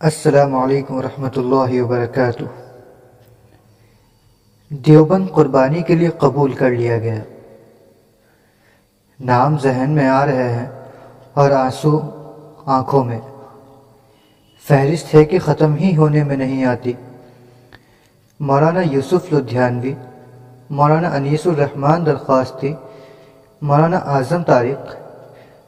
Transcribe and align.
السلام 0.00 0.54
علیکم 0.54 0.94
ورحمۃ 0.94 1.36
اللہ 1.36 1.82
وبرکاتہ۔ 1.82 2.42
دیوبند 4.68 5.26
قربانی 5.34 5.82
کے 5.82 5.94
لیے 5.94 6.08
قبول 6.08 6.52
کر 6.52 6.70
لیا 6.70 6.98
گیا۔ 6.98 7.14
نام 9.20 9.58
ذہن 9.58 9.90
میں 9.90 10.08
آ 10.08 10.26
رہے 10.26 10.52
ہیں 10.52 10.66
اور 11.34 11.50
آنسو 11.50 12.00
آنکھوں 12.66 13.04
میں۔ 13.04 13.20
فہرست 14.68 15.14
ہے 15.14 15.24
کہ 15.24 15.38
ختم 15.38 15.74
ہی 15.74 15.96
ہونے 15.96 16.24
میں 16.24 16.36
نہیں 16.36 16.64
آتی۔ 16.64 16.92
مولانا 18.40 18.80
یوسف 18.80 19.32
لدھیانوی، 19.32 19.94
مولانا 20.70 21.08
انیس 21.08 21.46
الرحمن 21.46 22.06
درخواستی، 22.06 22.74
مولانا 23.62 23.96
اعظم 23.96 24.42
طارق، 24.42 24.96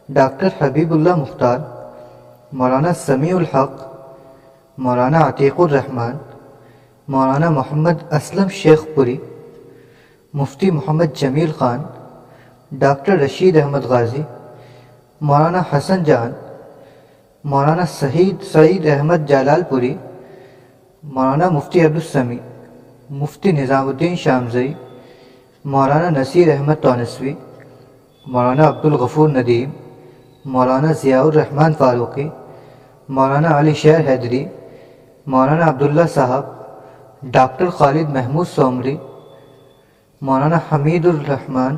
ڈاکٹر 0.08 0.48
حبیب 0.58 0.92
اللہ 0.92 1.14
مختار، 1.14 1.58
مولانا 2.52 2.94
سمیع 2.94 3.36
الحق 3.36 3.87
مولانا 4.84 5.18
عتیق 5.18 5.60
الرحمن، 5.60 6.16
مولانا 7.08 7.48
محمد 7.50 7.96
اسلم 8.18 8.48
شیخ 8.48 8.84
پوری، 8.94 9.16
مفتی 10.34 10.70
محمد 10.70 11.14
جمیل 11.20 11.52
خان، 11.58 11.80
ڈاکٹر 12.82 13.16
رشید 13.18 13.56
احمد 13.56 13.84
غازی، 13.90 14.22
مولانا 15.20 15.62
حسن 15.70 16.02
جان، 16.04 16.32
مولانا 17.44 17.86
سعید 18.00 18.42
سعید 18.52 18.86
احمد 18.86 19.26
جلال 19.28 19.62
پوری، 19.70 19.94
مولانا 21.02 21.48
مفتی 21.50 21.80
عبدالسمی، 21.80 22.38
مفتی 23.10 23.52
نظام 23.52 23.86
الدین 23.88 24.14
شامزئی، 24.24 24.72
مولانا 25.64 26.10
نصیر 26.20 26.50
احمد 26.52 26.78
تونسوی 26.82 27.34
مولانا 28.26 28.68
عبدالغفور 28.68 29.28
ندیم، 29.28 29.70
مولانا 30.44 30.92
ضیاء 31.02 31.24
الرحمن 31.24 31.72
فاروقی، 31.78 32.28
مولانا 33.08 33.58
علی 33.58 33.74
شہر 33.74 34.08
حیدری 34.08 34.44
مولانا 35.32 35.68
عبداللہ 35.68 36.06
صاحب، 36.14 36.44
ڈاکٹر 37.32 37.68
خالد 37.68 38.10
محمود 38.10 38.46
سومری، 38.46 38.96
مولانا 40.22 40.58
حمید 40.72 41.06
الرحمن، 41.06 41.74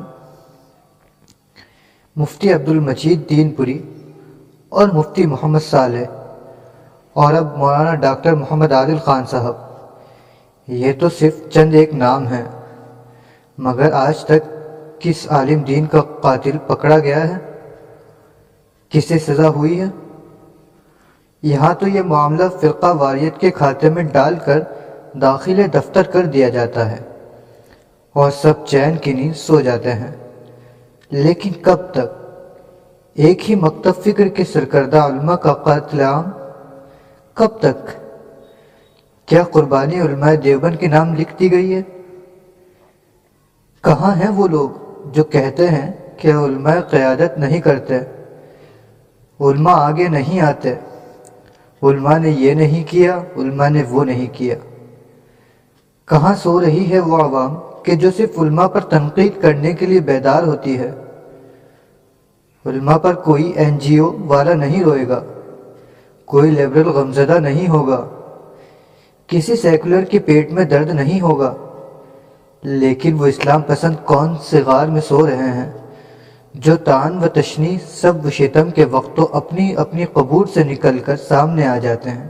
مفتی 2.15 2.51
عبد 2.53 2.69
المجید 2.69 3.29
دین 3.29 3.49
پوری 3.49 3.77
اور 4.71 4.87
مفتی 4.87 5.25
محمد 5.25 5.63
صالح 5.69 6.05
اور 7.15 7.33
اب 7.33 7.57
مولانا 7.57 7.95
ڈاکٹر 7.95 8.33
محمد 8.33 8.71
عادل 8.71 8.97
خان 8.97 9.25
صاحب۔ 9.25 9.55
یہ 10.67 10.93
تو 10.99 11.09
صرف 11.09 11.41
چند 11.49 11.73
ایک 11.73 11.93
نام 11.93 12.27
ہیں، 12.27 12.43
مگر 13.57 13.91
آج 13.93 14.23
تک 14.25 14.49
کس 15.01 15.27
عالم 15.31 15.63
دین 15.63 15.85
کا 15.85 16.01
قاتل 16.21 16.57
پکڑا 16.67 16.99
گیا 16.99 17.27
ہے؟ 17.29 17.37
کسے 18.91 19.19
سزا 19.19 19.49
ہوئی 19.49 19.79
ہے؟ 19.81 19.89
یہاں 21.43 21.73
تو 21.73 21.87
یہ 21.87 22.01
معاملہ 22.01 22.43
فرقہ 22.61 22.85
واریت 22.85 23.39
کے 23.39 23.51
کھاتے 23.51 23.89
میں 23.89 24.03
ڈال 24.03 24.35
کر 24.45 24.59
داخل 25.21 25.61
دفتر 25.73 26.03
کر 26.03 26.25
دیا 26.25 26.49
جاتا 26.49 26.91
ہے 26.91 26.97
اور 28.13 28.31
سب 28.31 28.53
چین 28.67 28.97
کی 28.97 29.13
نیند 29.13 29.33
سو 29.33 29.61
جاتے 29.61 29.93
ہیں۔ 29.93 30.11
لیکن 31.09 31.51
کب 31.61 31.77
تک؟ 31.91 32.37
ایک 33.13 33.49
ہی 33.49 33.55
مکتب 33.55 34.03
فکر 34.03 34.27
کے 34.27 34.43
سرکردہ 34.43 34.97
علماء 34.97 35.35
کا 35.35 35.53
قتل 35.53 35.99
عام؟ 35.99 36.23
کب 37.33 37.59
تک؟ 37.59 37.87
کیا 39.25 39.43
قربانی 39.43 40.01
علماء 40.01 40.33
دیوبند 40.33 40.75
کے 40.75 40.87
نام 40.87 41.15
لکھ 41.15 41.33
دی 41.39 41.51
گئی 41.51 41.75
ہے؟ 41.75 41.81
کہاں 43.83 44.15
ہیں 44.15 44.29
وہ 44.29 44.47
لوگ 44.47 44.69
جو 45.11 45.23
کہتے 45.23 45.67
ہیں 45.67 45.91
کہ 46.17 46.27
علماء 46.27 46.79
قیادت 46.79 47.37
نہیں 47.37 47.61
کرتے؟ 47.61 47.97
علماء 49.39 49.73
آگے 49.73 50.07
نہیں 50.07 50.41
آتے۔ 50.41 50.75
علماء 51.81 52.17
نے 52.17 52.29
یہ 52.29 52.53
نہیں 52.53 52.83
کیا، 52.89 53.19
علماء 53.37 53.69
نے 53.69 53.83
وہ 53.89 54.03
نہیں 54.05 54.27
کیا۔ 54.33 54.55
کہاں 56.07 56.33
سو 56.35 56.59
رہی 56.61 56.89
ہے 56.91 56.99
وہ 56.99 57.17
عوام 57.17 57.55
کہ 57.83 57.95
جو 57.95 58.09
صرف 58.17 58.39
علماء 58.39 58.67
پر 58.67 58.81
تنقید 58.89 59.41
کرنے 59.41 59.73
کے 59.73 59.85
لیے 59.85 59.99
بیدار 59.99 60.43
ہوتی 60.43 60.77
ہے؟ 60.79 60.91
علماء 62.65 62.97
پر 62.97 63.13
کوئی 63.23 63.51
این 63.55 63.77
جی 63.77 63.97
او 63.97 64.11
والا 64.27 64.53
نہیں 64.53 64.83
روئے 64.83 65.07
گا، 65.07 65.21
کوئی 66.25 66.51
لیبرل 66.51 66.89
غمزدہ 66.89 67.39
نہیں 67.39 67.67
ہوگا، 67.67 68.05
کسی 69.29 69.55
سیکولر 69.55 70.03
کے 70.03 70.19
پیٹ 70.19 70.51
میں 70.51 70.65
درد 70.65 70.89
نہیں 70.89 71.21
ہوگا، 71.21 71.53
لیکن 72.63 73.19
وہ 73.19 73.25
اسلام 73.25 73.61
پسند 73.61 73.95
کون 74.05 74.35
سے 74.43 74.61
غار 74.61 74.87
میں 74.87 75.01
سو 75.01 75.25
رہے 75.27 75.51
ہیں؟ 75.51 75.69
جو 76.53 76.75
تان 76.75 77.23
و 77.23 77.27
تشنی 77.27 77.77
سب 77.87 78.25
و 78.25 78.29
شتم 78.29 78.71
کے 78.71 78.85
وقت 78.85 79.17
تو 79.17 79.29
اپنی 79.31 79.75
اپنی 79.75 80.05
قبور 80.05 80.45
سے 80.45 80.63
نکل 80.63 80.99
کر 80.99 81.15
سامنے 81.15 81.67
آ 81.67 81.77
جاتے 81.77 82.09
ہیں۔ 82.09 82.27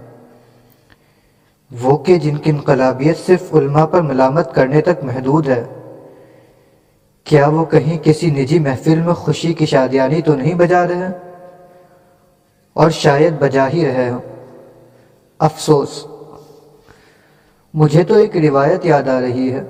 وہ 1.81 1.97
کہ 1.97 2.17
جن 2.17 2.37
کی 2.37 2.49
انقلابیت 2.49 3.17
صرف 3.25 3.55
علماء 3.55 3.85
پر 3.85 4.01
ملامت 4.01 4.55
کرنے 4.55 4.81
تک 4.81 5.03
محدود 5.03 5.47
ہے۔ 5.47 5.63
کیا 7.23 7.47
وہ 7.47 7.65
کہیں 7.65 7.97
کسی 8.03 8.31
نجی 8.31 8.59
محفل 8.59 8.99
میں 9.01 9.13
خوشی 9.13 9.53
کی 9.53 9.65
شادیانی 9.65 10.21
تو 10.21 10.35
نہیں 10.35 10.53
بجا 10.53 10.87
رہے 10.87 10.95
ہیں؟ 10.95 11.33
اور 12.73 12.89
شاید 12.89 13.33
بجا 13.39 13.69
ہی 13.69 13.85
رہے 13.85 14.09
ہوں۔ 14.09 14.19
افسوس، 15.39 16.05
مجھے 17.73 18.03
تو 18.03 18.15
ایک 18.15 18.37
روایت 18.37 18.85
یاد 18.85 19.03
آ 19.03 19.21
رہی 19.21 19.53
ہے۔ 19.53 19.63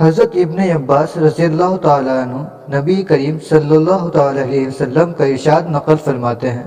حضرت 0.00 0.30
ابن 0.34 0.58
عباس 0.58 1.16
رضی 1.16 1.44
اللہ 1.44 1.76
تعالیٰ 1.76 2.22
عنہ 2.22 2.76
نبی 2.76 3.02
کریم 3.02 3.38
صلی 3.48 3.76
اللہ 3.76 4.08
تعالیٰ 4.08 4.42
علیہ 4.42 4.66
وسلم 4.66 5.12
کا 5.12 5.24
ارشاد 5.24 5.62
نقل 5.68 5.94
فرماتے 6.04 6.50
ہیں۔ 6.50 6.62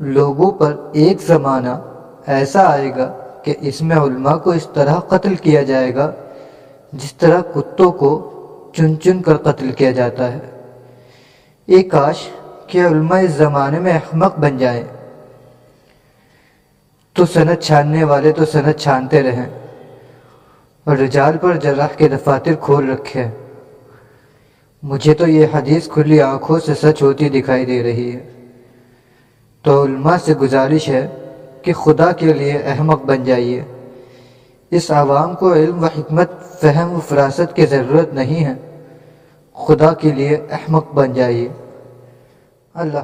لوگوں 0.00 0.50
پر 0.50 0.76
ایک 0.92 1.22
زمانہ 1.22 1.68
ایسا 2.26 2.72
آئے 2.72 2.90
گا 2.96 3.12
کہ 3.42 3.54
اس 3.60 3.82
میں 3.82 3.96
علماء 3.96 4.36
کو 4.36 4.50
اس 4.50 4.68
طرح 4.74 4.94
قتل 4.94 5.34
کیا 5.34 5.62
جائے 5.62 5.94
گا 5.94 6.12
جس 6.92 7.14
طرح 7.14 7.40
کتوں 7.54 7.92
کو 7.92 8.30
چن 8.76 9.00
چن 9.00 9.22
کر 9.22 9.36
قتل 9.36 9.72
کیا 9.72 9.90
جاتا 9.90 10.32
ہے۔ 10.32 10.38
ایک 11.66 11.90
کاش 11.90 12.28
کہ 12.66 12.86
علماء 12.86 13.20
اس 13.20 13.30
زمانے 13.30 13.78
میں 13.78 13.92
احمق 13.92 14.38
بن 14.38 14.58
جائیں۔ 14.58 14.84
تو 17.12 17.26
سنت 17.26 17.62
چھاننے 17.62 18.04
والے 18.04 18.32
تو 18.32 18.44
سنت 18.44 18.80
چھانتے 18.80 19.22
رہیں۔ 19.22 19.63
اور 20.84 20.96
رجال 20.96 21.36
پر 21.40 21.56
جراح 21.56 21.86
کے 21.96 22.08
دفاتر 22.08 22.52
کھول 22.60 22.90
رکھے۔ 22.90 23.26
مجھے 24.82 25.14
تو 25.14 25.26
یہ 25.26 25.46
حدیث 25.54 25.88
کھلی 25.88 26.20
آنکھوں 26.20 26.58
سے 26.58 26.74
سچ 26.74 27.02
ہوتی 27.02 27.28
دکھائی 27.28 27.64
دے 27.64 27.82
رہی 27.82 28.16
ہے۔ 28.16 28.30
تو 29.62 29.84
علماء 29.84 30.16
سے 30.24 30.34
گزارش 30.34 30.88
ہے 30.88 31.08
کہ 31.62 31.72
خدا 31.72 32.12
کے 32.12 32.32
لیے 32.32 32.52
احمق 32.52 33.04
بن 33.04 33.24
جائیے۔ 33.24 33.62
اس 34.70 34.90
عوام 34.90 35.34
کو 35.34 35.54
علم 35.54 35.82
و 35.82 35.86
حکمت، 35.86 36.30
فہم 36.60 36.92
و 36.92 37.00
فراست 37.08 37.56
کی 37.56 37.66
ضرورت 37.66 38.14
نہیں 38.14 38.44
ہے۔ 38.44 38.54
خدا 39.54 39.94
کے 39.94 40.12
لیے 40.12 40.36
احمق 40.50 40.92
بن 40.94 41.12
جائیے۔ 41.12 41.48
اللہ 42.74 42.98